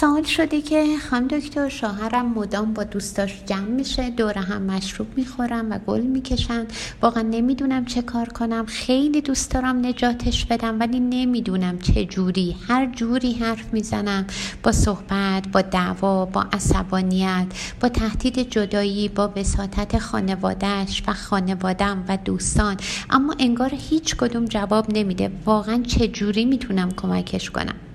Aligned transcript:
سوال 0.00 0.22
شده 0.22 0.60
که 0.60 0.84
خانم 1.10 1.28
دکتر 1.28 1.68
شوهرم 1.68 2.26
مدام 2.26 2.74
با 2.74 2.84
دوستاش 2.84 3.44
جمع 3.46 3.68
میشه 3.68 4.10
دور 4.10 4.38
هم 4.38 4.62
مشروب 4.62 5.06
می‌خورم 5.16 5.70
و 5.70 5.78
گل 5.86 6.00
می‌کشن. 6.00 6.66
واقعا 7.02 7.22
نمی‌دونم 7.22 7.84
چه 7.84 8.02
کار 8.02 8.28
کنم. 8.28 8.66
خیلی 8.66 9.20
دوست 9.20 9.50
دارم 9.50 9.86
نجاتش 9.86 10.44
بدم 10.44 10.80
ولی 10.80 11.00
نمی‌دونم 11.00 11.78
چه 11.78 12.04
جوری. 12.04 12.56
هر 12.68 12.86
جوری 12.86 13.32
حرف 13.32 13.72
می‌زنم 13.72 14.26
با 14.62 14.72
صحبت 14.72 15.48
با 15.48 15.60
دعوا 15.60 16.24
با 16.24 16.46
عصبانیت 16.52 17.46
با 17.80 17.88
تهدید 17.88 18.50
جدایی 18.50 19.08
با 19.08 19.32
وساطت 19.36 19.98
خانوادهش 19.98 21.02
و 21.06 21.12
خانوادم 21.12 22.04
و 22.08 22.18
دوستان. 22.24 22.76
اما 23.10 23.34
انگار 23.38 23.70
هیچ 23.74 24.16
کدوم 24.16 24.44
جواب 24.44 24.86
نمیده. 24.92 25.30
واقعا 25.44 25.82
چه 25.86 26.08
جوری 26.08 26.44
می‌تونم 26.44 26.90
کمکش 26.90 27.50
کنم؟ 27.50 27.87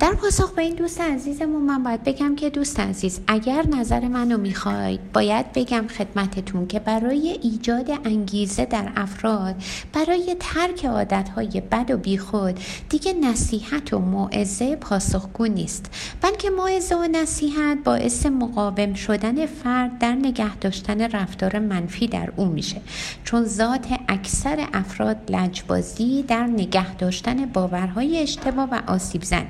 در 0.00 0.14
پاسخ 0.14 0.52
به 0.52 0.62
این 0.62 0.74
دوست 0.74 1.00
عزیزمون 1.00 1.62
من 1.62 1.82
باید 1.82 2.04
بگم 2.04 2.36
که 2.36 2.50
دوست 2.50 2.80
عزیز 2.80 3.20
اگر 3.26 3.66
نظر 3.66 4.08
منو 4.08 4.38
می‌خواید 4.38 5.12
باید 5.12 5.52
بگم 5.52 5.86
خدمتتون 5.98 6.66
که 6.66 6.78
برای 6.78 7.38
ایجاد 7.42 7.90
انگیزه 8.04 8.64
در 8.64 8.92
افراد 8.96 9.54
برای 9.92 10.36
ترک 10.40 10.84
عادتهای 10.84 11.62
بد 11.70 11.90
و 11.90 11.96
بیخود 11.96 12.60
دیگه 12.88 13.12
نصیحت 13.12 13.92
و 13.92 13.98
موعظه 13.98 14.76
پاسخگو 14.76 15.46
نیست. 15.46 15.94
بلکه 16.20 16.50
موعظه 16.50 16.94
و 16.94 17.08
نصیحت 17.12 17.78
باعث 17.84 18.26
مقاوم 18.26 18.94
شدن 18.94 19.46
فرد 19.46 19.98
در 19.98 20.12
نگه 20.12 20.56
داشتن 20.56 21.00
رفتار 21.00 21.58
منفی 21.58 22.06
در 22.06 22.32
او 22.36 22.44
میشه. 22.44 22.80
چون 23.24 23.44
ذات 23.44 23.86
اکثر 24.08 24.68
افراد 24.72 25.16
لجبازی 25.28 26.22
در 26.22 26.46
نگه 26.46 26.94
داشتن 26.94 27.46
باورهای 27.46 28.18
اشتباه 28.18 28.68
و 28.72 28.80
آسیب 28.86 29.22
زن 29.22 29.49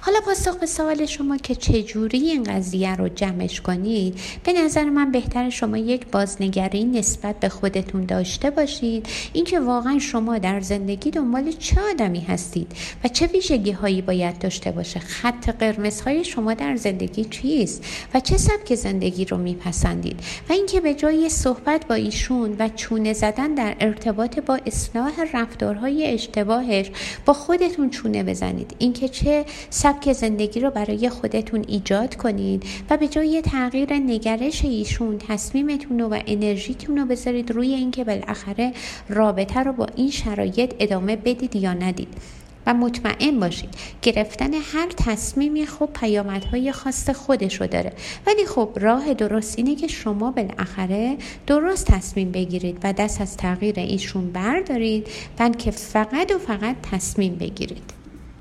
حالا 0.00 0.20
پاسخ 0.20 0.56
به 0.56 0.66
سوال 0.66 1.06
شما 1.06 1.36
که 1.36 1.54
چجوری 1.54 2.18
این 2.18 2.42
قضیه 2.44 2.96
رو 2.96 3.08
جمعش 3.08 3.60
کنید؟ 3.60 4.20
به 4.44 4.52
نظر 4.52 4.84
من 4.84 5.12
بهتر 5.12 5.50
شما 5.50 5.76
یک 5.76 6.06
بازنگری 6.06 6.84
نسبت 6.84 7.40
به 7.40 7.48
خودتون 7.48 8.04
داشته 8.04 8.50
باشید. 8.50 9.06
اینکه 9.32 9.60
واقعا 9.60 9.98
شما 9.98 10.38
در 10.38 10.60
زندگی 10.60 11.10
دنبال 11.10 11.52
چه 11.52 11.80
آدمی 11.90 12.20
هستید 12.20 12.72
و 13.04 13.08
چه 13.08 13.26
ویژگی 13.26 13.70
هایی 13.70 14.02
باید 14.02 14.38
داشته 14.38 14.70
باشه؟ 14.70 15.00
خط 15.00 15.48
قرمز 15.48 16.00
های 16.00 16.24
شما 16.24 16.54
در 16.54 16.76
زندگی 16.76 17.24
چیست 17.24 17.84
و 18.14 18.20
چه 18.20 18.36
سبک 18.36 18.74
زندگی 18.74 19.24
رو 19.24 19.36
میپسندید؟ 19.36 20.20
و 20.48 20.52
اینکه 20.52 20.80
به 20.80 20.94
جای 20.94 21.28
صحبت 21.28 21.86
با 21.86 21.94
ایشون 21.94 22.56
و 22.58 22.68
چونه 22.68 23.12
زدن 23.12 23.54
در 23.54 23.76
ارتباط 23.80 24.38
با 24.38 24.58
اصلاح 24.66 25.12
رفتارهای 25.34 26.06
اشتباهش 26.06 26.90
با 27.26 27.32
خودتون 27.32 27.90
چونه 27.90 28.22
بزنید. 28.22 28.74
اینکه 28.78 29.08
چه 29.08 29.44
سبک 29.82 30.12
زندگی 30.12 30.60
رو 30.60 30.70
برای 30.70 31.08
خودتون 31.08 31.64
ایجاد 31.68 32.16
کنید 32.16 32.64
و 32.90 32.96
به 32.96 33.08
جای 33.08 33.42
تغییر 33.42 33.94
نگرش 33.94 34.64
ایشون 34.64 35.18
تصمیمتون 35.18 35.98
رو 35.98 36.08
و 36.08 36.20
انرژیتون 36.26 36.98
رو 36.98 37.04
بذارید 37.06 37.50
روی 37.50 37.74
اینکه 37.74 38.04
بالاخره 38.04 38.72
رابطه 39.08 39.60
رو 39.60 39.72
با 39.72 39.86
این 39.96 40.10
شرایط 40.10 40.74
ادامه 40.78 41.16
بدید 41.16 41.56
یا 41.56 41.74
ندید. 41.74 42.08
و 42.66 42.74
مطمئن 42.74 43.40
باشید 43.40 43.74
گرفتن 44.02 44.54
هر 44.54 44.88
تصمیمی 44.96 45.66
خب 45.66 45.88
پیامدهای 45.94 46.72
خاص 46.72 47.10
خودش 47.10 47.60
رو 47.60 47.66
داره. 47.66 47.92
ولی 48.26 48.46
خب 48.46 48.68
راه 48.80 49.14
درست 49.14 49.58
اینه 49.58 49.74
که 49.74 49.88
شما 49.88 50.30
بالاخره 50.30 51.16
درست 51.46 51.86
تصمیم 51.86 52.30
بگیرید 52.30 52.78
و 52.84 52.92
دست 52.92 53.20
از 53.20 53.36
تغییر 53.36 53.74
ایشون 53.78 54.32
بردارید 54.32 55.08
بلکه 55.36 55.70
فقط 55.70 56.32
و 56.32 56.38
فقط 56.38 56.76
تصمیم 56.90 57.34
بگیرید. 57.34 57.99